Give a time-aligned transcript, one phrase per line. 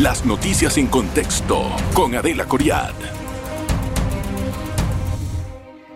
[0.00, 2.94] Las noticias en contexto con Adela Coriad.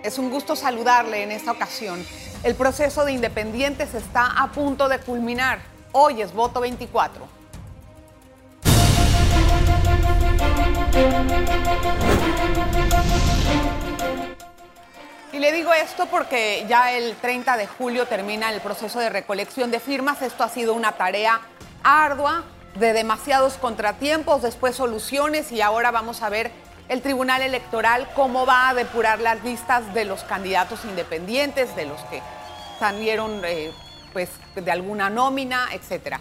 [0.03, 2.05] Es un gusto saludarle en esta ocasión.
[2.43, 5.61] El proceso de independientes está a punto de culminar.
[5.93, 7.29] Hoy es voto 24.
[15.33, 19.71] Y le digo esto porque ya el 30 de julio termina el proceso de recolección
[19.71, 20.23] de firmas.
[20.23, 21.41] Esto ha sido una tarea
[21.85, 22.43] ardua,
[22.75, 26.51] de demasiados contratiempos, después soluciones y ahora vamos a ver
[26.89, 32.01] el Tribunal Electoral cómo va a depurar las listas de los candidatos independientes, de los
[32.05, 32.23] que
[32.79, 33.73] salieron eh,
[34.13, 36.21] pues, de alguna nómina, etcétera.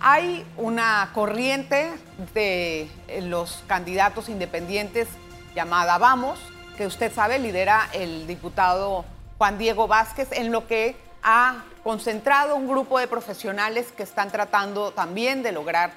[0.00, 1.90] Hay una corriente
[2.32, 5.08] de eh, los candidatos independientes
[5.54, 6.38] llamada Vamos,
[6.76, 9.04] que usted sabe lidera el diputado
[9.38, 14.90] Juan Diego Vázquez, en lo que ha concentrado un grupo de profesionales que están tratando
[14.90, 15.90] también de lograr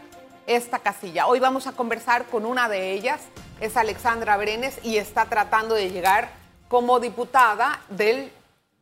[0.48, 1.28] esta casilla.
[1.28, 3.20] Hoy vamos a conversar con una de ellas,
[3.60, 6.30] es Alexandra Brenes, y está tratando de llegar
[6.70, 8.32] como diputada del,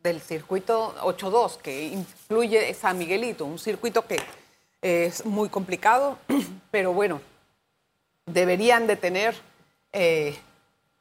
[0.03, 4.19] del circuito 8.2, que incluye San Miguelito, un circuito que
[4.83, 6.19] es muy complicado,
[6.69, 7.21] pero bueno,
[8.27, 9.33] deberían de tener
[9.93, 10.37] eh,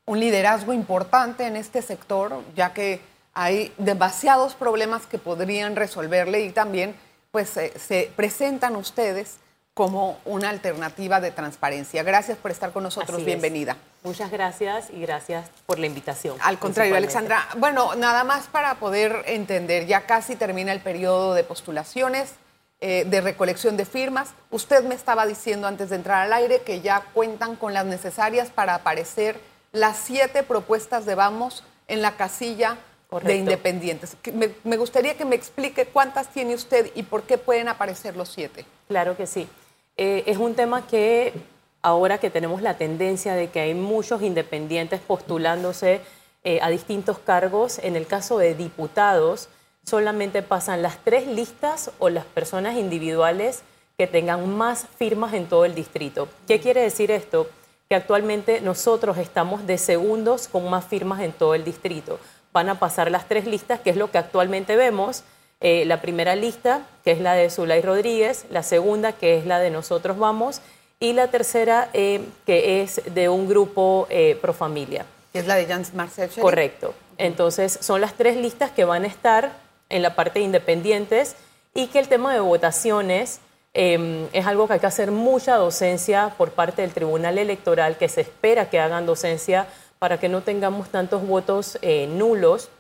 [0.07, 3.03] un liderazgo importante en este sector, ya que
[3.39, 6.97] hay demasiados problemas que podrían resolverle y también
[7.31, 9.37] pues se presentan ustedes
[9.75, 12.03] como una alternativa de transparencia.
[12.03, 13.77] Gracias por estar con nosotros, bienvenida.
[14.03, 16.37] Muchas gracias y gracias por la invitación.
[16.41, 21.45] Al contrario, Alexandra, bueno, nada más para poder entender, ya casi termina el periodo de
[21.45, 22.33] postulaciones,
[22.81, 24.31] eh, de recolección de firmas.
[24.51, 28.51] Usted me estaba diciendo antes de entrar al aire que ya cuentan con las necesarias
[28.51, 32.79] para aparecer las siete propuestas de Vamos en la casilla
[33.11, 34.17] de independientes.
[34.65, 38.67] Me, gustaría que me explique cuántas tiene usted y por qué pueden aparecer los siete.
[38.87, 39.49] Claro que sí.
[39.97, 41.33] Eh, es un tema que
[41.81, 46.03] ahora que tenemos la tendencia de que hay muchos independientes postulándose
[46.45, 49.49] eh, a distintos cargos, en el caso de diputados,
[49.85, 53.63] solamente pasan las tres listas o las personas individuales
[53.97, 56.29] que tengan más firmas en todo el distrito.
[56.47, 57.49] ¿Qué quiere decir esto?
[57.89, 62.21] Que actualmente nosotros estamos de segundos con más firmas en todo el distrito
[62.59, 65.23] van a pasar las tres listas, que es lo que actualmente vemos.
[65.61, 69.61] Eh, la primera lista, que es la de Zulay Rodríguez, la segunda, que es la
[69.61, 70.61] de Nosotros Vamos,
[70.99, 75.07] y la tercera, eh, que es de un grupo eh, pro familia.
[75.33, 76.31] Que es la de Jans Marcel.
[76.41, 76.95] Correcto.
[77.17, 79.53] Entonces, son las tres listas que van a estar
[79.89, 81.37] en la parte de independientes
[81.75, 83.39] y que el tema de votaciones
[83.73, 88.09] em, es algo que hay que hacer mucha docencia por parte del Tribunal Electoral, que
[88.09, 89.69] se espera que hagan docencia
[89.99, 92.71] para que no tengamos tantos votos eh, nulos,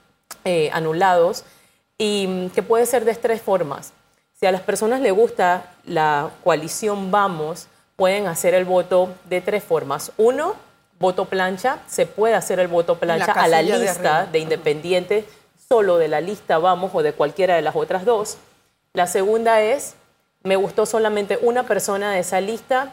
[0.45, 1.45] eh, anulados,
[1.97, 3.93] y mm, que puede ser de tres formas.
[4.35, 9.65] Si a las personas les gusta la coalición Vamos, pueden hacer el voto de tres
[9.65, 10.13] formas.
[10.17, 10.55] Uno,
[11.01, 15.25] voto plancha, se puede hacer el voto plancha a la lista de, de independientes,
[15.69, 18.39] solo de la lista Vamos o de cualquiera de las otras dos.
[18.93, 19.95] La segunda es,
[20.45, 22.93] me gustó solamente una persona de esa lista,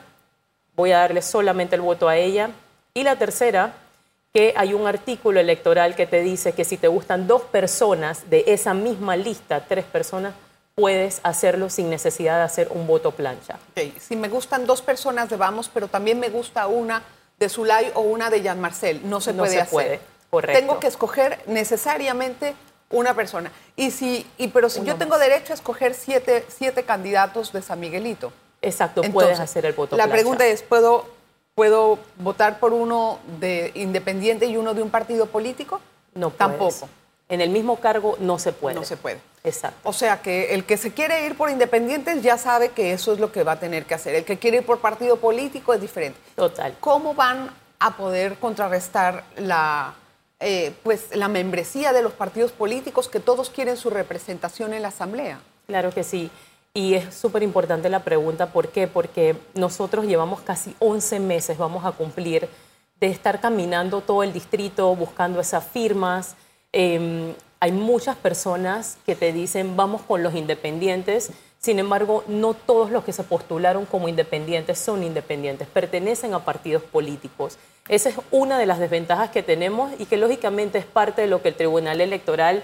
[0.76, 2.50] voy a darle solamente el voto a ella.
[2.94, 3.74] Y la tercera
[4.36, 8.44] que hay un artículo electoral que te dice que si te gustan dos personas de
[8.48, 10.34] esa misma lista, tres personas,
[10.76, 13.58] puedes hacerlo sin necesidad de hacer un voto plancha.
[13.98, 17.02] Si me gustan dos personas de Vamos, pero también me gusta una
[17.40, 19.70] de Zulay o una de Jean Marcel, no se puede hacer.
[19.72, 20.00] Puede.
[20.30, 20.60] Correcto.
[20.60, 22.56] Tengo que escoger necesariamente
[22.90, 23.54] una persona.
[23.78, 27.80] Y si, y, pero si yo tengo derecho a escoger siete, siete candidatos de San
[27.80, 28.34] Miguelito.
[28.62, 31.15] Exacto, puedes hacer el voto La pregunta es, ¿puedo
[31.56, 35.80] ¿Puedo votar por uno de independiente y uno de un partido político?
[36.14, 36.90] No, tampoco.
[37.30, 38.76] En el mismo cargo no se puede.
[38.76, 39.22] No se puede.
[39.42, 39.80] Exacto.
[39.88, 43.20] O sea que el que se quiere ir por independientes ya sabe que eso es
[43.20, 44.16] lo que va a tener que hacer.
[44.16, 46.20] El que quiere ir por partido político es diferente.
[46.36, 46.76] Total.
[46.82, 47.50] ¿Cómo van
[47.80, 49.94] a poder contrarrestar la,
[50.42, 54.90] eh, pues, la membresía de los partidos políticos que todos quieren su representación en la
[54.90, 55.40] Asamblea?
[55.68, 56.30] Claro que sí.
[56.76, 58.86] Y es súper importante la pregunta, ¿por qué?
[58.86, 62.50] Porque nosotros llevamos casi 11 meses, vamos a cumplir,
[63.00, 66.36] de estar caminando todo el distrito, buscando esas firmas.
[66.74, 72.92] Em, hay muchas personas que te dicen, vamos con los independientes, sin embargo, no todos
[72.92, 77.58] los que se postularon como independientes son independientes, pertenecen a partidos políticos.
[77.88, 81.42] Esa es una de las desventajas que tenemos y que lógicamente es parte de lo
[81.42, 82.64] que el Tribunal Electoral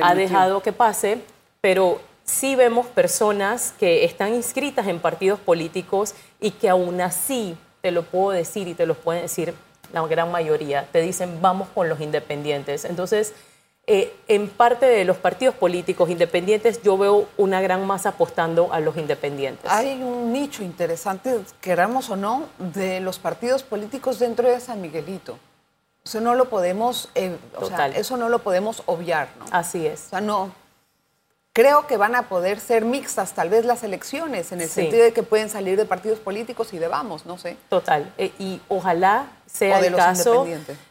[0.00, 1.18] ha dejado que pase,
[1.60, 7.90] pero sí vemos personas que están inscritas en partidos políticos y que aún así, te
[7.92, 9.54] lo puedo decir y te lo pueden decir
[9.92, 12.84] la gran mayoría, te dicen vamos con los independientes.
[12.84, 13.32] Entonces,
[13.88, 18.80] eh, en parte de los partidos políticos independientes yo veo una gran masa apostando a
[18.80, 19.70] los independientes.
[19.70, 25.38] Hay un nicho interesante, queramos o no, de los partidos políticos dentro de San Miguelito.
[26.04, 29.46] Eso no lo podemos, eh, o sea, eso no lo podemos obviar, ¿no?
[29.50, 30.06] Así es.
[30.06, 30.65] O sea, no.
[31.56, 35.14] Creo que van a poder ser mixtas tal vez las elecciones, en el sentido de
[35.14, 37.56] que pueden salir de partidos políticos y de vamos, no sé.
[37.70, 38.12] Total.
[38.18, 40.46] Eh, y ojalá sea el caso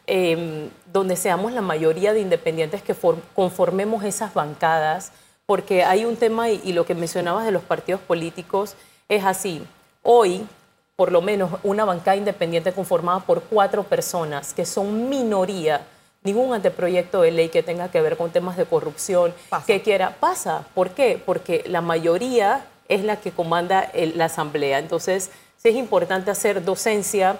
[0.08, 2.96] em, donde seamos la mayoría de independientes que
[3.36, 5.12] conformemos esas bancadas,
[5.46, 8.74] porque hay un tema, y, lo que mencionabas de los partidos políticos
[9.08, 9.64] es así.
[10.02, 10.48] Hoy,
[10.96, 15.86] por lo menos, una bancada independiente conformada por cuatro personas que son minoría,
[16.22, 19.32] ningún anteproyecto de ley que tenga que ver con temas de corrupción,
[19.66, 20.66] que quiera, pasa.
[20.74, 21.22] ¿Por qué?
[21.24, 24.78] Porque la mayoría es la que comanda la asamblea.
[24.78, 27.38] Entonces, sí es importante hacer docencia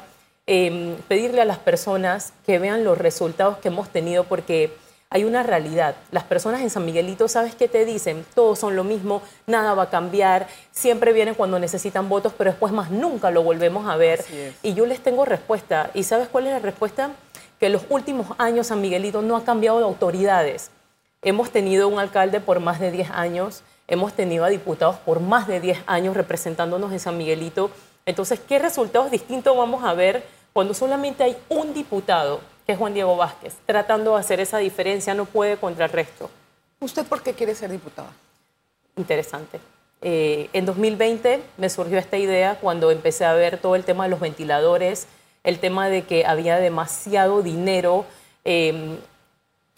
[0.49, 4.71] Em, pedirle a las personas que vean los resultados que hemos tenido porque
[5.11, 5.97] hay una realidad.
[6.13, 8.25] Las personas en San Miguelito, ¿sabes qué te dicen?
[8.33, 12.73] Todos son lo mismo, nada va a cambiar, siempre vienen cuando necesitan votos, pero después
[12.73, 14.25] más nunca lo volvemos a ver.
[14.63, 15.91] Y yo les tengo respuesta.
[15.95, 17.11] ¿Y sabes cuál es la respuesta?
[17.59, 20.71] Que en los últimos años San Miguelito no ha cambiado de autoridades.
[21.23, 25.49] Hemos tenido un alcalde por más de 10 años, hemos tenido a diputados por más
[25.49, 27.71] de 10 años representándonos en San Miguelito.
[28.05, 30.25] Entonces, ¿qué resultados distintos vamos a ver
[30.57, 35.13] cuando solamente hay un diputado, que es Juan Diego Vázquez, tratando de hacer esa diferencia,
[35.13, 36.31] no puede contra el resto.
[36.81, 38.09] ¿Usted por qué quiere ser diputada?
[38.97, 39.61] Interesante.
[40.01, 44.11] Eh, en 2020 me surgió esta idea cuando empecé a ver todo el tema de
[44.11, 45.09] los ventiladores,
[45.47, 48.05] el tema de que había demasiado dinero
[48.45, 48.99] em,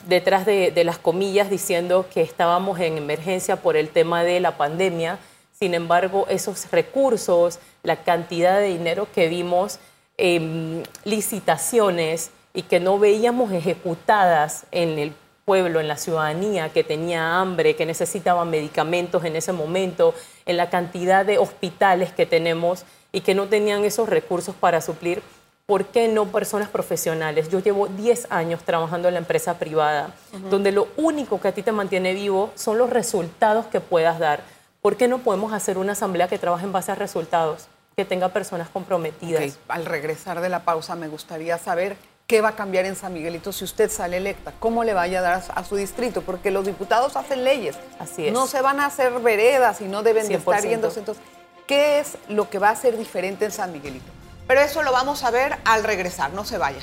[0.08, 5.20] detrás de, las comillas diciendo que estábamos en emergencia por el tema de la pandemia.
[5.52, 9.78] Sin embargo, esos recursos, la cantidad de dinero que vimos
[10.20, 15.12] Em, licitaciones y que no veíamos ejecutadas en el
[15.44, 20.70] pueblo, en la ciudadanía que tenía hambre, que necesitaba medicamentos en ese momento, en la
[20.70, 22.82] cantidad de hospitales que tenemos
[23.12, 25.22] y que no tenían esos recursos para suplir.
[25.68, 27.50] ¿Por qué no personas profesionales?
[27.50, 30.14] Yo llevo 10 años trabajando en la empresa privada,
[30.48, 34.40] donde lo único que a ti te mantiene vivo son los resultados que puedas dar.
[34.80, 37.68] ¿Por qué no podemos hacer una asamblea que trabaje en base a resultados?
[37.96, 39.58] que tenga personas comprometidas.
[39.66, 41.96] Al regresar de la pausa, me gustaría saber
[42.28, 45.22] qué va a cambiar en San Miguelito si usted sale electa, cómo le vaya a
[45.22, 47.76] dar a su distrito, porque los diputados hacen leyes.
[47.98, 48.32] Así es.
[48.32, 51.00] No se van a hacer veredas y no deben de estar yéndose.
[51.00, 51.24] Entonces,
[51.66, 54.12] ¿qué es lo que va a ser diferente en San Miguelito?
[54.48, 56.80] Pero eso lo vamos a ver al regresar, no se vaya.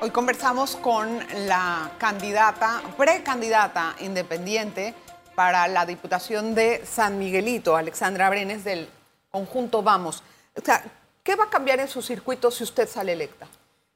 [0.00, 4.94] Hoy conversamos con la candidata, precandidata independiente
[5.34, 8.88] para la Diputación de San Miguelito, Alexandra Brenes, del
[9.30, 10.22] conjunto Vamos.
[10.56, 10.82] O sea,
[11.22, 13.46] ¿qué va a cambiar en su circuito si usted sale electa?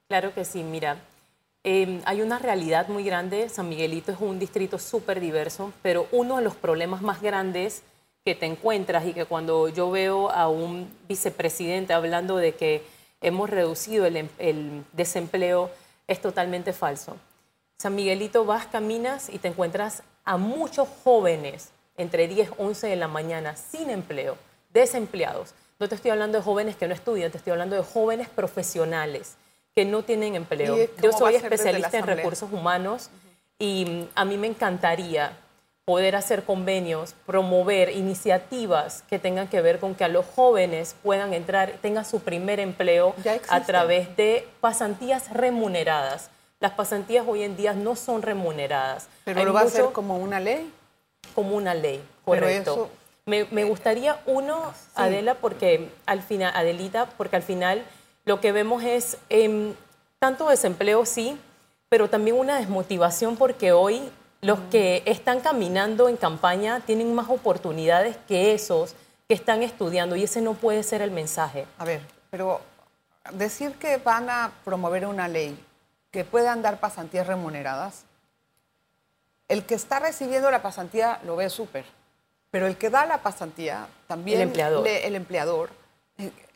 [0.06, 0.98] Claro que sí, mira.
[1.68, 3.48] Em, hay una realidad muy grande.
[3.48, 7.82] San Miguelito es un distrito súper diverso, pero uno de los problemas más grandes
[8.24, 12.84] que te encuentras y que cuando yo veo a un vicepresidente hablando de que
[13.20, 15.72] hemos reducido el, el desempleo,
[16.06, 17.16] es totalmente falso.
[17.78, 23.08] San Miguelito vas, caminas y te encuentras a muchos jóvenes entre 10 11 de la
[23.08, 24.38] mañana sin empleo,
[24.72, 25.52] desempleados.
[25.80, 29.34] No te estoy hablando de jóvenes que no estudian, te estoy hablando de jóvenes profesionales
[29.76, 30.88] que no tienen empleo.
[31.02, 33.10] Yo soy especialista en recursos humanos
[33.58, 35.36] y mm, a mí me encantaría
[35.84, 41.34] poder hacer convenios, promover iniciativas que tengan que ver con que a los jóvenes puedan
[41.34, 43.14] entrar, tengan su primer empleo
[43.48, 46.30] a través de pasantías remuneradas.
[46.58, 49.08] Las pasantías hoy en día no son remuneradas.
[49.24, 50.72] ¿Pero lo va a hacer como una ley?
[51.34, 52.88] Como una ley, correcto.
[53.26, 57.84] me, gustaría uno, Adela, porque al final, Adelita, porque al final
[58.26, 59.74] lo que vemos es em,
[60.18, 61.38] tanto desempleo, sí,
[61.88, 64.10] pero también una desmotivación porque hoy
[64.42, 68.94] los que están caminando en campaña tienen más oportunidades que esos
[69.28, 71.66] que están estudiando y ese no puede ser el mensaje.
[71.78, 72.60] A ver, pero
[73.32, 75.58] decir que van a promover una ley
[76.10, 78.04] que puedan dar pasantías remuneradas,
[79.48, 81.84] el que está recibiendo la pasantía lo ve súper,
[82.50, 85.85] pero el que da la pasantía, también el empleador, el empleador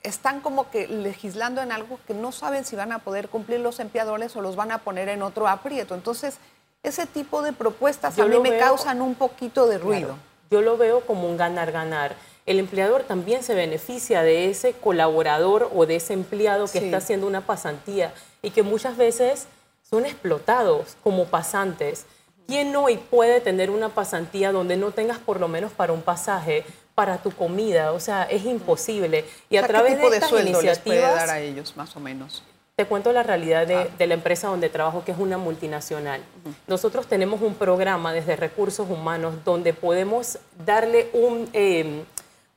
[0.03, 3.81] están como que legislando en algo que no saben si van a poder cumplir los
[3.81, 5.95] empleadores o los van a poner en otro aprieto.
[5.95, 6.39] Entonces,
[6.83, 10.17] ese tipo de propuestas a mí me causan un poquito de ruido.
[10.51, 12.17] yo lo veo como un ganar-ganar.
[12.47, 17.27] El empleador también se beneficia de ese colaborador o de ese empleado que está haciendo
[17.27, 19.47] una pasantía y que muchas veces
[19.89, 22.07] son explotados como pasantes.
[22.47, 26.65] ¿Quién hoy puede tener una pasantía donde no tengas por lo menos para un pasaje,
[27.01, 29.25] para tu comida, o sea, es imposible.
[29.49, 32.43] Y a través de, estas iniciativas, puede dar a ellos más o menos?
[32.77, 36.21] Te cuento la realidad de, la empresa donde trabajo, que es una multinacional.
[36.67, 42.05] Nosotros tenemos un programa desde recursos humanos donde podemos darle un, em,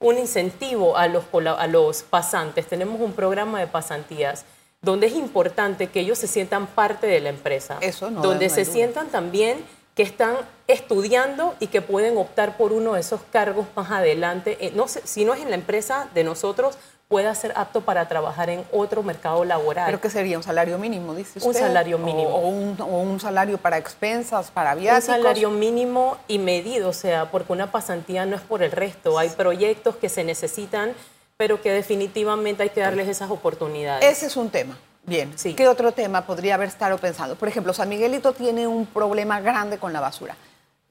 [0.01, 2.67] un incentivo a los, a los pasantes.
[2.67, 4.43] Tenemos un programa de pasantías
[4.81, 7.77] donde es importante que ellos se sientan parte de la empresa.
[7.79, 8.21] Eso no.
[8.21, 9.63] Donde se sientan también
[9.95, 10.35] que están
[10.67, 14.57] estudiando y que pueden optar por uno de esos cargos más adelante.
[14.59, 16.77] Eh, no si no es en la empresa de nosotros,
[17.13, 19.85] pueda ser apto para trabajar en otro mercado laboral.
[19.85, 20.35] ¿Pero qué sería?
[20.35, 21.47] ¿Un salario mínimo, dice usted?
[21.47, 22.29] Un salario mínimo.
[22.29, 25.09] O, un, salario para expensas, para viáticos?
[25.09, 29.19] Un salario mínimo y medido, o sea, porque una pasantía no es por el resto.
[29.19, 30.93] Hay proyectos que se necesitan,
[31.37, 34.03] pero que definitivamente hay que darles esas oportunidades.
[34.03, 34.75] Ese es un tema.
[35.05, 35.53] Bien, sí.
[35.53, 37.35] ¿qué otro tema podría haber estado pensando?
[37.35, 40.35] Por ejemplo, San Miguelito tiene un problema grande con la basura.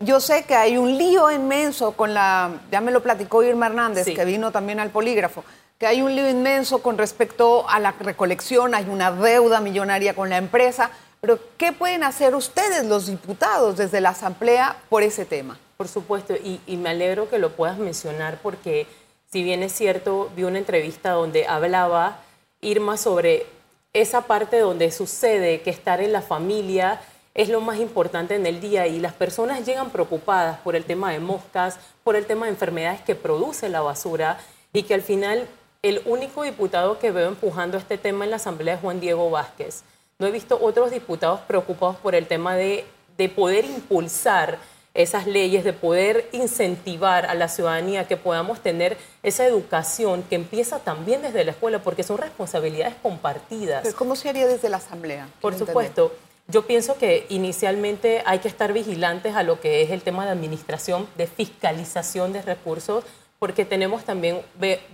[0.00, 4.04] Yo sé que hay un lío inmenso con la, ya me lo platicó Irma Hernández,
[4.04, 5.44] que vino también al polígrafo,
[5.78, 10.28] que hay un lío inmenso con respecto a la recolección, hay una deuda millonaria con
[10.28, 10.90] la empresa,
[11.20, 15.56] pero ¿qué pueden hacer ustedes, los diputados, desde la Asamblea por ese tema?
[15.76, 18.88] Por supuesto, y, y me alegro que lo puedas mencionar porque
[19.30, 22.18] si bien es cierto, vi una entrevista donde hablaba
[22.60, 23.46] Irma sobre
[23.92, 27.00] esa parte donde sucede que estar en la familia
[27.34, 31.12] es lo más importante en el día y las personas llegan preocupadas por el tema
[31.12, 34.38] de moscas, por el tema de enfermedades que produce la basura
[34.72, 35.46] y que al final
[35.82, 39.82] el único diputado que veo empujando este tema en la Asamblea es Juan Diego Vázquez.
[40.18, 44.58] No he visto otros diputados preocupados por el tema de, de poder impulsar
[44.94, 50.80] esas leyes, de poder incentivar a la ciudadanía que podamos tener esa educación que empieza
[50.80, 53.94] también desde la escuela, porque son responsabilidades compartidas.
[53.94, 55.28] ¿Cómo se haría desde la Asamblea?
[55.40, 56.12] Por supuesto.
[56.48, 60.32] Yo pienso que inicialmente hay que estar vigilantes a lo que es el tema de
[60.32, 63.04] administración, de fiscalización de recursos,
[63.38, 64.40] porque tenemos también,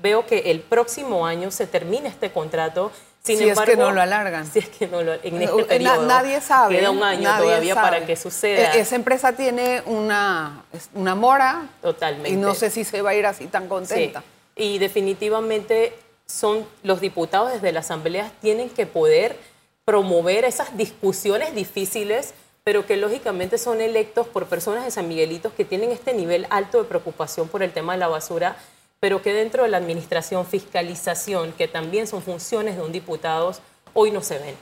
[0.01, 2.93] veo que el próximo año se termina este contrato
[3.37, 4.47] si es que no lo alargan.
[4.47, 6.07] Si es que no lo en este periodo.
[6.07, 6.79] nadie sabe.
[6.79, 8.75] Queda un año todavía para que suceda.
[8.75, 11.69] E-, esa empresa tiene una, una mora.
[11.83, 12.31] Totalmente.
[12.31, 14.23] Y no sé si se va a ir así tan contenta.
[14.57, 15.93] Y definitivamente
[16.27, 19.37] son los diputados desde la Asamblea tienen que poder
[19.85, 25.65] promover esas discusiones difíciles, pero que lógicamente son electos por personas de San Miguelitos que
[25.65, 28.57] tienen este nivel alto de preocupación por el tema de la basura
[29.01, 33.53] pero que dentro de la administración, fiscalización, que también son funciones de un diputado,
[33.95, 34.57] hoy no se ven.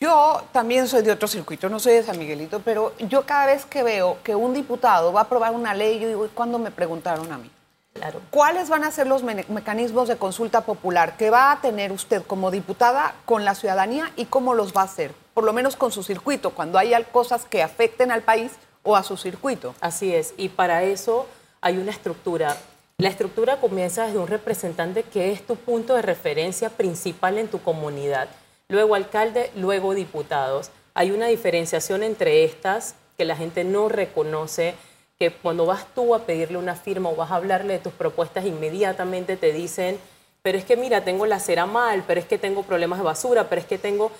[0.00, 3.64] Yo también soy de otro circuito, no soy de San Miguelito, pero yo cada vez
[3.64, 6.72] que veo que un diputado va a aprobar una ley, yo digo, ¿y cuándo me
[6.72, 7.50] preguntaron a mí?
[7.92, 8.20] Claro.
[8.30, 12.50] ¿Cuáles van a ser los mecanismos de consulta popular que va a tener usted como
[12.50, 15.14] diputada con la ciudadanía y cómo los va a hacer?
[15.34, 18.52] Por lo menos con su circuito, cuando haya cosas que afecten al país
[18.82, 19.74] o a su circuito.
[19.80, 21.26] Así es, y para eso
[21.60, 22.56] hay una estructura.
[23.02, 27.60] La estructura comienza desde un representante que es tu punto de referencia principal en tu
[27.60, 28.28] comunidad,
[28.68, 30.70] luego alcalde, luego diputados.
[30.94, 34.76] Hay una diferenciación entre estas que la gente no reconoce,
[35.18, 38.46] que cuando vas tú a pedirle una firma o vas a hablarle de tus propuestas,
[38.46, 39.98] inmediatamente te dicen,
[40.42, 43.48] pero es que mira, tengo la cera mal, pero es que tengo problemas de basura,
[43.48, 44.12] pero es que tengo...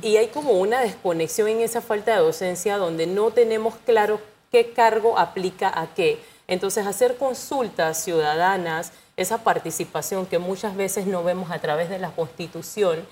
[0.00, 4.20] Y hay como una desconexión en esa falta de docencia donde no tenemos claro
[4.50, 6.18] qué cargo aplica a qué.
[6.52, 12.10] Entonces, hacer consultas ciudadanas, esa participación que muchas veces no vemos a través de la
[12.10, 13.06] Constitución,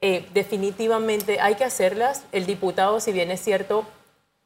[0.00, 2.22] eh, definitivamente hay que hacerlas.
[2.30, 3.84] El diputado, si bien es cierto,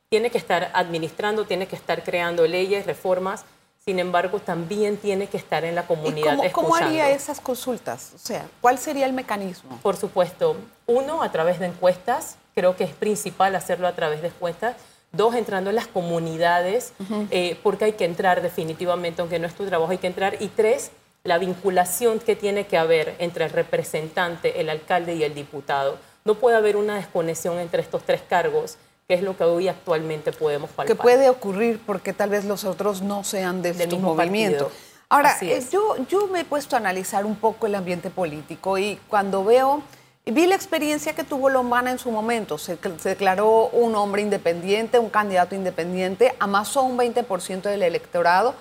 [0.09, 3.45] tiene que estar administrando, tiene que estar creando leyes, reformas,
[3.85, 6.33] sin embargo, también tiene que estar en la comunidad.
[6.33, 8.13] ¿Y cómo, ¿Cómo haría esas consultas?
[8.15, 9.79] O sea, ¿cuál sería el mecanismo?
[9.83, 14.29] Por supuesto, uno, a través de encuestas, creo que es principal hacerlo a través de
[14.29, 14.77] encuestas
[15.13, 16.93] Dos, entrando en las comunidades,
[17.31, 20.37] eh, porque hay que entrar definitivamente, aunque no es tu trabajo, hay que entrar.
[20.41, 20.91] Y tres,
[21.25, 25.99] la vinculación que tiene que haber entre el representante, el alcalde y el diputado.
[26.25, 30.33] No puede haber una desconexión entre estos tres cargos, que es lo que hoy actualmente
[30.33, 30.87] podemos palpar.
[30.87, 34.71] Que puede ocurrir porque tal vez los otros no sean del mismo movimiento.
[35.09, 39.01] Ahora, eh, yo, yo me he puesto a analizar un poco el ambiente político y
[39.09, 39.83] cuando veo
[40.31, 42.59] vi la experiencia que tuvo Lombana en su momento.
[42.59, 48.55] Se, declaró un hombre independiente, un candidato independiente, amasó un 20% del electorado,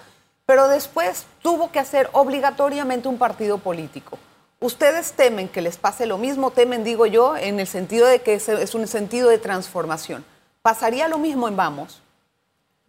[0.46, 4.18] pero después tuvo que hacer obligatoriamente un partido político.
[4.60, 6.52] ¿Ustedes temen que les pase lo mismo?
[6.52, 10.26] Temen, digo yo, en el sentido de que es, un sentido de transformación.
[10.62, 12.02] ¿Pasaría lo mismo en Vamos?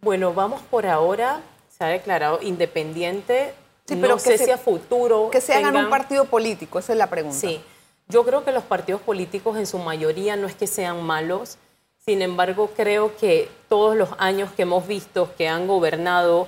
[0.01, 1.41] Bueno, Vamos por ahora
[1.77, 3.53] se ha declarado independiente.
[3.85, 5.29] Sí, pero no sé si a futuro.
[5.31, 7.39] Que se hagan un partido político, esa es la pregunta.
[7.39, 7.61] Sí.
[8.11, 11.57] Yo creo que los partidos políticos en su mayoría no es que sean malos,
[12.03, 16.47] sin embargo creo que todos los años que hemos visto que han gobernado,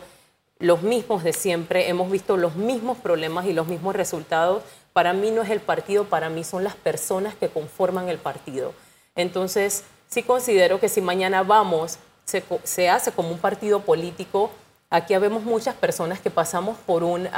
[0.57, 4.63] los mismos de siempre, hemos visto los mismos problemas y los mismos resultados.
[4.91, 8.73] Para mí no es el partido, para mí son las personas que conforman el partido.
[9.15, 14.49] Entonces, sí considero que si mañana vamos, se, hace como un partido político,
[14.89, 17.29] aquí vemos muchas personas que pasamos por un,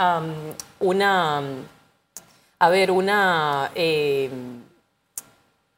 [0.79, 1.41] una,
[2.63, 3.71] a ver, una...
[3.75, 4.29] Eh,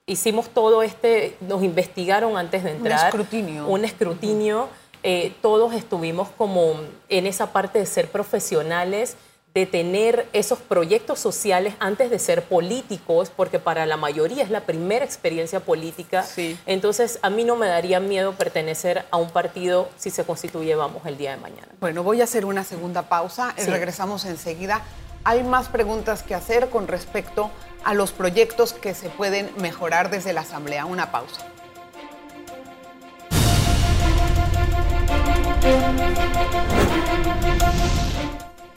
[0.05, 2.99] hicimos todo este, nos investigaron antes de entrar.
[2.99, 3.67] Un escrutinio.
[3.67, 4.69] Un escrutinio.
[5.01, 6.75] Eh, todos estuvimos como
[7.09, 9.17] en esa parte de ser profesionales,
[9.55, 14.61] de tener esos proyectos sociales antes de ser políticos, porque para la mayoría es la
[14.61, 16.21] primera experiencia política.
[16.21, 16.55] Sí.
[16.67, 21.03] Entonces, a mí no me daría miedo pertenecer a un partido si se constituye, vamos,
[21.07, 21.69] el día de mañana.
[21.79, 24.83] Bueno, voy a hacer una segunda pausa y regresamos enseguida.
[25.27, 27.49] Hay más preguntas que hacer con respecto
[27.83, 30.85] a los proyectos que se pueden mejorar desde la Asamblea.
[30.85, 31.47] Una pausa.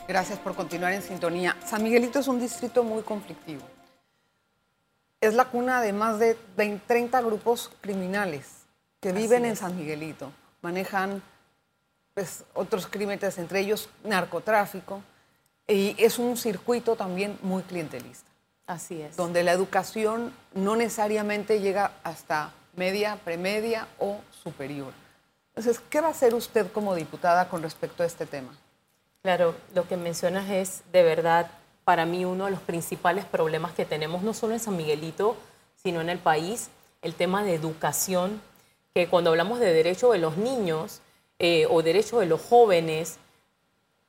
[0.08, 1.54] Gracias por continuar en sintonía.
[1.66, 3.60] San Miguelito es un distrito muy conflictivo.
[5.20, 8.46] Es la cuna de más de 20, 30 grupos criminales
[9.00, 10.32] que viven en San Miguelito.
[10.62, 11.22] Manejan
[12.14, 15.02] pues, otros crímenes, entre ellos narcotráfico.
[15.68, 18.28] Y es un circuito también muy clientelista.
[18.66, 19.16] Así es.
[19.16, 24.92] Donde la educación no necesariamente llega hasta media, premedia o superior.
[25.54, 28.56] Entonces, ¿qué va a hacer usted como diputada con respecto a este tema?
[29.22, 31.50] Claro, lo que mencionas es de verdad
[31.84, 35.36] para mí uno de los principales problemas que tenemos, no solo en San Miguelito,
[35.82, 36.68] sino en el país,
[37.02, 38.40] el tema de educación,
[38.94, 41.00] que cuando hablamos de derecho de los niños
[41.38, 43.18] eh, o derecho de los jóvenes,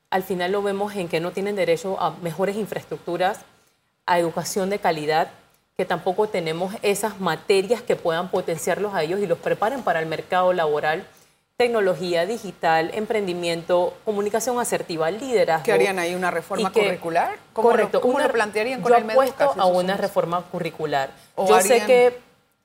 [0.10, 3.40] al final lo vemos en que no tienen derecho a mejores infraestructuras,
[4.06, 5.30] a educación de calidad,
[5.78, 10.08] que tampoco tenemos esas materias que puedan potenciarlos a ellos y los preparen para el
[10.08, 11.06] mercado laboral
[11.60, 15.66] tecnología digital, emprendimiento, comunicación asertiva, liderazgo.
[15.66, 16.16] ¿Qué harían ahí?
[16.16, 17.36] ¿Una reforma curricular?
[17.52, 18.00] correcto.
[18.00, 21.12] ¿Cómo lo plantearían con yo el apuesto a una reforma curricular.
[21.38, 22.18] Yo sé que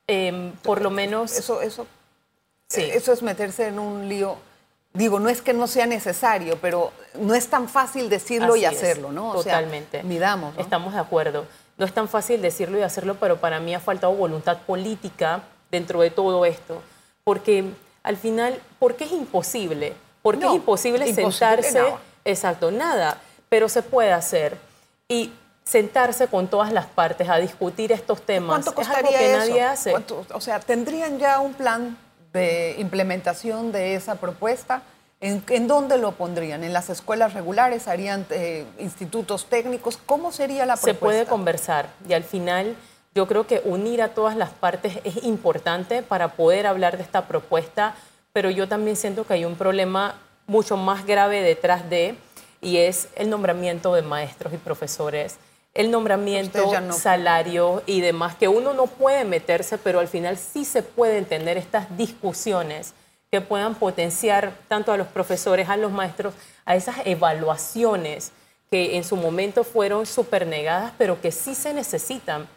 [0.06, 1.36] em, por lo menos...
[1.36, 1.88] Eso, eso,
[2.68, 2.82] sí.
[2.82, 4.36] eso es meterse en un lío.
[4.94, 9.10] Digo, no es que no sea necesario, pero no es tan fácil decirlo y hacerlo,
[9.10, 9.32] ¿no?
[9.32, 10.04] totalmente.
[10.04, 10.56] midamos.
[10.56, 11.46] Estamos de acuerdo.
[11.76, 16.00] No es tan fácil decirlo y hacerlo, pero para mí ha faltado voluntad política dentro
[16.00, 16.80] de todo esto.
[17.24, 17.64] Porque
[18.04, 19.94] al final, ¿por qué es imposible?
[20.22, 21.82] ¿Por qué es imposible, sentarse?
[22.24, 24.56] Exacto, nada, pero se puede hacer.
[25.08, 25.32] Y
[25.64, 28.48] sentarse con todas las partes a discutir estos temas.
[28.48, 29.94] ¿Cuánto costaría es algo que nadie hace.
[30.32, 31.96] o sea, ¿tendrían ya un plan
[32.34, 34.82] de implementación de esa propuesta?
[35.20, 36.64] ¿En, dónde lo pondrían?
[36.64, 37.88] ¿En las escuelas regulares?
[37.88, 39.96] ¿Harían eh, institutos técnicos?
[40.04, 40.92] ¿Cómo sería la propuesta?
[40.92, 42.76] Se puede conversar y al final
[43.14, 47.26] yo creo que unir a todas las partes es importante para poder hablar de esta
[47.26, 47.94] propuesta,
[48.34, 52.16] pero yo también siento que hay un problema mucho más grave detrás de,
[52.60, 55.38] y es el nombramiento de maestros y profesores,
[55.74, 60.82] el nombramiento, salario y demás, que uno no puede meterse, pero al final sí se
[60.82, 62.94] pueden tener estas discusiones
[63.30, 66.34] que puedan potenciar tanto a los profesores, a los maestros,
[66.64, 68.30] a esas evaluaciones
[68.70, 72.48] que en su momento fueron súper negadas, pero que sí se necesitan.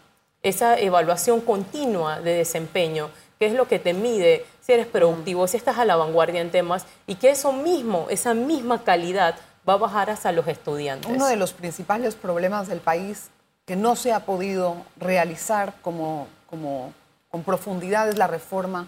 [0.44, 5.58] Esa evaluación continua de desempeño, que es lo que te mide si eres productivo, si
[5.58, 9.36] estás a la vanguardia en temas y que eso mismo, esa misma calidad
[9.68, 11.10] va a bajar hasta los estudiantes.
[11.12, 13.30] Uno de los principales problemas del país
[13.66, 16.94] que no se ha podido realizar como, como
[17.30, 18.88] con profundidad es la reforma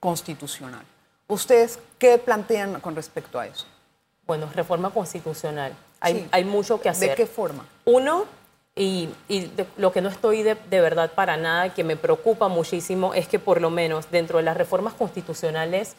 [0.00, 0.84] constitucional.
[1.28, 3.66] ¿Ustedes qué plantean con respecto a eso?
[4.26, 5.74] Bueno, reforma constitucional.
[6.00, 7.10] Hay, hay mucho que hacer.
[7.10, 7.64] ¿De qué forma?
[7.84, 8.26] Uno,
[8.78, 9.08] y,
[9.76, 13.60] lo que no estoy de, verdad para nada, que me preocupa muchísimo, es que por
[13.60, 15.96] lo menos dentro de las reformas constitucionales,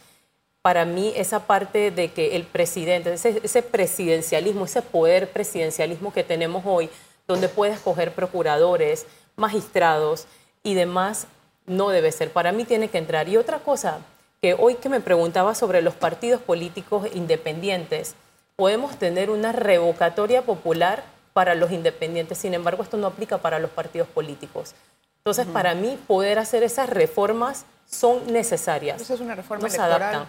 [0.62, 6.64] para mí esa parte de que el presidente, ese, presidencialismo, ese poder presidencialismo que tenemos
[6.66, 6.90] hoy,
[7.28, 10.26] donde puede escoger procuradores, magistrados
[10.64, 11.28] y demás,
[11.66, 12.32] no debe ser.
[12.32, 13.30] Para mí tiene que entrar.
[13.30, 14.00] Y otra cosa,
[14.42, 18.16] que hoy que me preguntaba sobre los partidos políticos independientes,
[18.56, 22.38] podemos tener una revocatoria popular para los independientes.
[22.38, 24.74] Sin embargo, esto no aplica para los partidos políticos.
[25.20, 29.02] Entonces, para mí, poder hacer esas reformas son necesarias.
[29.02, 30.28] Eso es una reforma electoral.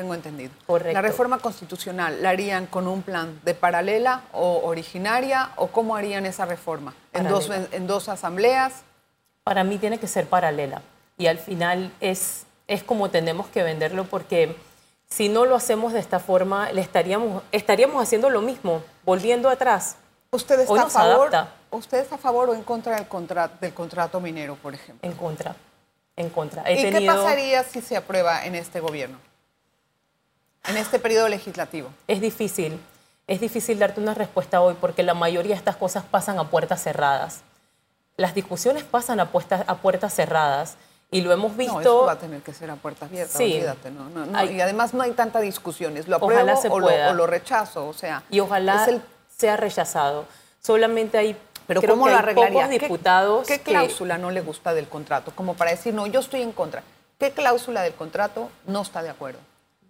[0.00, 0.50] Tengo entendido.
[0.66, 0.94] Correcto.
[0.94, 6.24] La reforma constitucional, ¿la harían con un plan de paralela o originaria o cómo harían
[6.24, 6.94] esa reforma?
[7.12, 8.80] ¿En dos, en, dos asambleas?
[9.44, 10.80] Para mí tiene que ser paralela.
[11.18, 14.56] Y al final es, es como tenemos que venderlo porque
[15.06, 19.96] si no lo hacemos de esta forma, le estaríamos, estaríamos haciendo lo mismo, volviendo atrás.
[20.30, 21.30] ¿Usted está, a favor,
[21.72, 25.06] ¿Usted está a favor o en contra del, contrato, del contrato minero, por ejemplo?
[25.06, 25.54] En contra.
[26.16, 26.72] En contra.
[26.72, 29.18] ¿Y qué pasaría si se aprueba en este gobierno?
[30.66, 31.90] En este periodo legislativo.
[32.06, 32.80] Es difícil.
[33.26, 36.82] es difícil darte una respuesta hoy porque la mayoría de estas cosas pasan a puertas
[36.82, 37.42] cerradas.
[38.16, 39.30] Las discusiones pasan a,
[39.66, 40.76] a puertas cerradas
[41.10, 41.74] y lo hemos visto.
[41.74, 43.54] No, eso va a tener que ser a puertas abiertas, sí.
[43.54, 46.06] olvídate, no, y además no hay tantas discusiones.
[46.06, 46.80] Lo apruebo o,
[47.12, 48.22] lo, rechazo, o sea.
[48.30, 48.86] Y ojalá
[49.36, 50.26] sea rechazado.
[50.60, 51.36] Solamente hay.
[51.66, 52.68] Pero ¿cómo lo arreglaría?
[52.68, 53.46] diputados.
[53.46, 55.32] ¿Qué, cláusula no le gusta del contrato?
[55.34, 56.82] Como para decir, no, yo estoy en contra.
[57.18, 59.38] ¿Qué cláusula del contrato no está de acuerdo?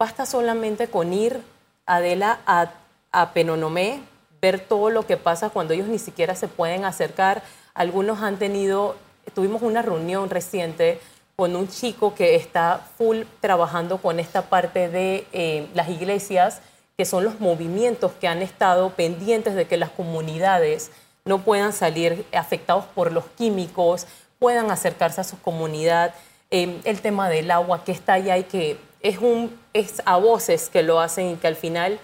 [0.01, 1.43] Basta solamente con ir,
[1.85, 2.71] Adela, a,
[3.13, 4.01] a Penonomé,
[4.41, 7.43] ver todo lo que pasa cuando ellos ni siquiera se pueden acercar.
[7.75, 8.97] Algunos han tenido
[9.35, 10.99] tuvimos una reunión reciente
[11.37, 16.63] con un chico que está full trabajando con esta parte de eh, las iglesias,
[16.97, 20.93] que son los movimientos que han estado pendientes de que las comunidades
[21.27, 24.07] no puedan salir afectados por los químicos,
[24.39, 26.15] puedan acercarse a su comunidad.
[26.51, 30.69] Eh, el tema del agua que está allá y que es, un, es a voces
[30.69, 31.99] que lo hacen y que al final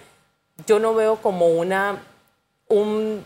[0.65, 2.01] yo no veo como una,
[2.67, 3.23] un,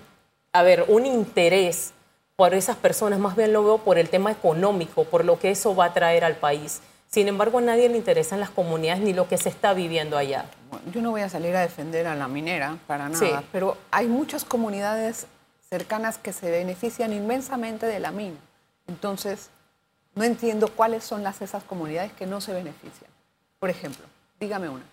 [0.53, 1.93] a ver, un interés
[2.35, 5.75] por esas personas, más bien lo veo por el tema económico, por lo que eso
[5.75, 6.81] va a traer al país.
[7.07, 10.45] Sin embargo, a nadie le interesan las comunidades ni lo que se está viviendo allá.
[10.93, 14.45] yo no voy a salir a defender a la minera para nada, pero hay muchas
[14.45, 15.27] comunidades
[15.69, 18.37] cercanas que se benefician inmensamente de la mina.
[18.87, 19.49] Entonces,
[20.15, 23.11] no entiendo cuáles son las esas comunidades que no se benefician.
[23.61, 24.03] Por ejemplo,
[24.39, 24.83] dígame una.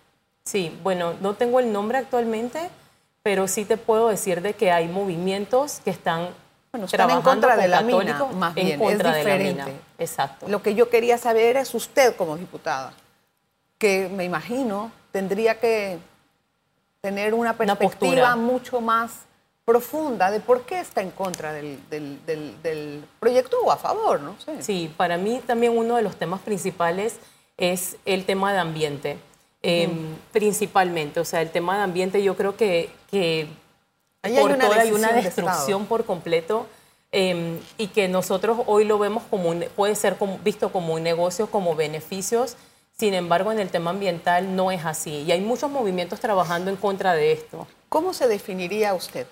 [0.44, 2.68] Sí, bueno, no tengo el nombre actualmente,
[3.22, 6.28] pero sí te puedo decir de que hay movimientos que están
[6.70, 9.74] bueno, están en contra de la mina, más bien, es diferente.
[9.98, 10.48] Exacto.
[10.48, 12.92] Lo que yo quería saber es usted como diputada,
[13.78, 15.98] que me imagino tendría que
[17.00, 19.20] tener una perspectiva mucho más
[19.64, 24.37] profunda de por qué está en contra del, del, proyecto o a favor, ¿no?
[24.61, 27.18] Sí, para mí también uno de los temas principales
[27.59, 29.18] es el tema de ambiente,
[29.62, 30.33] mm.
[30.33, 31.21] principalmente.
[31.21, 33.49] O sea, el tema de ambiente yo creo que, que
[34.23, 36.66] por hay una, hay una destrucción por completo
[37.12, 41.75] em, y que nosotros hoy lo vemos como puede ser visto como un negocio, como
[41.75, 42.57] beneficios.
[42.97, 46.77] Sin embargo, en el tema ambiental no es así y hay muchos movimientos trabajando en
[46.77, 47.66] contra de esto.
[47.88, 49.27] ¿Cómo se definiría usted?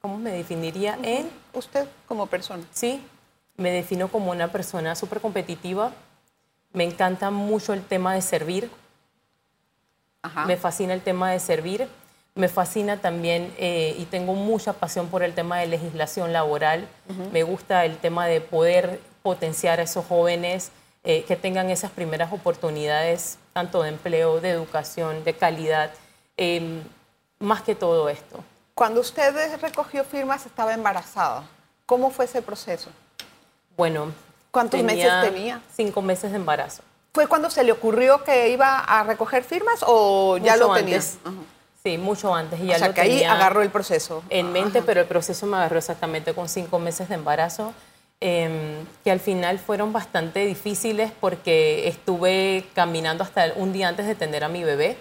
[0.00, 1.30] ¿Cómo me definiría en?
[1.52, 2.64] Usted como persona.
[2.72, 3.00] Sí,
[3.56, 5.92] me defino como una persona súper competitiva.
[6.72, 8.70] Me encanta mucho el tema de servir.
[10.46, 11.88] Me fascina el tema de servir
[12.34, 16.88] me fascina también eh, y tengo mucha pasión por el tema de legislación laboral.
[17.30, 20.70] Me gusta el tema de poder potenciar a esos jóvenes
[21.04, 25.90] eh, que tengan esas primeras oportunidades, tanto de empleo, de educación, de calidad,
[26.36, 26.82] em,
[27.38, 28.42] más que todo esto.
[28.74, 31.44] Cuando usted recogió firmas estaba embarazada.
[31.84, 32.88] ¿Cómo fue ese proceso?
[33.76, 34.12] Bueno,
[34.52, 35.60] ¿cuántos meses tenía?
[35.74, 36.84] Cinco meses de embarazo.
[37.12, 41.00] ¿Fue cuando se le ocurrió que iba a recoger firmas o ya lo tenía?
[41.82, 42.60] Sí, mucho antes.
[42.60, 44.22] Y ya o sea, que ahí agarró el proceso.
[44.30, 47.74] En mente, pero el proceso me agarró exactamente con cinco meses de embarazo,
[48.20, 54.14] em, que al final fueron bastante difíciles porque estuve caminando hasta un día antes de
[54.14, 54.96] tener a mi bebé,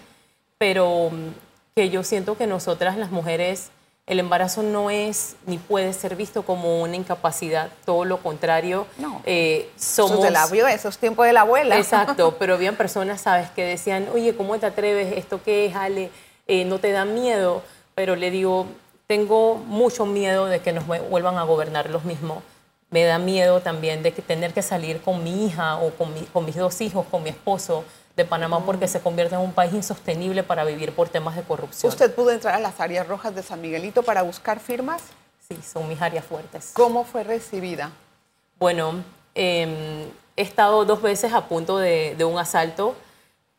[0.58, 1.30] pero mm,
[1.76, 3.70] que yo siento que nosotras las mujeres,
[4.08, 8.88] el embarazo no es ni puede ser visto como una incapacidad, todo lo contrario.
[8.98, 10.20] No, eh, somos...
[10.20, 11.78] Eso la vio, esos tiempos de la abuela.
[11.78, 15.18] Exacto, pero habían personas, ¿sabes?, que decían, oye, ¿cómo te atreves?
[15.18, 16.10] ¿Esto qué es, Ale?
[16.48, 17.62] Eh, no te da miedo,
[17.96, 18.66] pero le digo,
[19.08, 22.44] tengo mucho miedo de que nos vuelvan a gobernar los mismos.
[22.90, 26.44] Me da miedo también de que tener que salir con mi hija o con, con
[26.44, 28.66] mis dos hijos, con mi esposo de Panamá mm.
[28.66, 31.90] porque se convierte en un país insostenible para vivir por temas de corrupción.
[31.90, 35.02] ¿Usted pudo entrar a las áreas rojas de San Miguelito para buscar firmas?
[35.48, 36.72] Sí, son mis áreas fuertes.
[36.74, 37.92] ¿Cómo fue recibida?
[38.60, 39.04] Bueno,
[39.36, 40.04] em,
[40.36, 42.96] he estado dos veces a punto de, de un asalto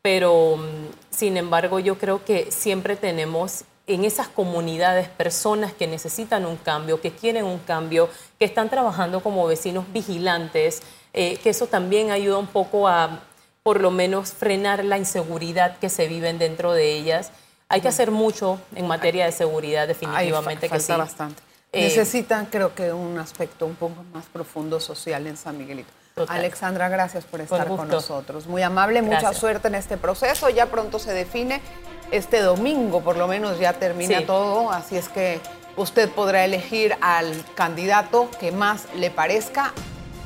[0.03, 6.45] pero mm, sin embargo yo creo que siempre tenemos en esas comunidades personas que necesitan
[6.45, 11.67] un cambio, que quieren un cambio, que están trabajando como vecinos vigilantes, eh, que eso
[11.67, 13.21] también ayuda un poco a
[13.63, 17.31] por lo menos frenar la inseguridad que se viven dentro de ellas.
[17.69, 20.93] Hay que hacer mucho en materia de seguridad, definitivamente que sí.
[20.93, 21.43] bastante.
[21.73, 25.91] Eh, Necesitan, creo que, un aspecto un poco más profundo social en San Miguelito.
[26.29, 28.47] Alexandra, gracias por estar con, nosotros.
[28.47, 30.51] Muy amable, mucha suerte en este proceso.
[30.51, 31.63] Ya pronto se define.
[32.11, 34.71] Este domingo, por lo menos, ya termina todo.
[34.71, 35.41] Así es que
[35.77, 39.73] usted podrá elegir al candidato que más le parezca,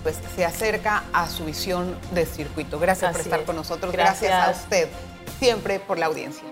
[0.07, 2.79] pues se acerca a su visión de circuito.
[2.79, 3.91] Gracias por estar con nosotros.
[3.91, 4.33] Gracias.
[4.33, 4.89] a usted
[5.41, 6.45] siempre por la audiencia.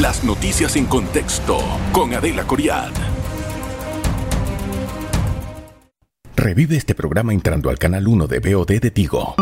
[0.00, 1.58] Las noticias en contexto
[1.92, 2.92] con Adela Coriad.
[6.34, 9.34] Revive este programa entrando al canal 1 de BOD de Tigo.